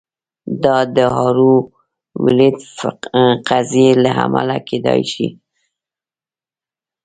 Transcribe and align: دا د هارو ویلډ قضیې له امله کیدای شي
دا 0.63 0.77
د 0.95 0.97
هارو 1.15 1.53
ویلډ 2.23 2.55
قضیې 3.49 3.89
له 4.03 4.11
امله 4.25 4.57
کیدای 4.69 5.01
شي 5.11 5.27